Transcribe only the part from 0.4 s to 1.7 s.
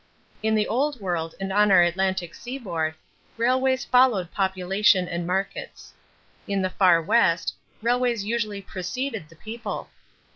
In the Old World and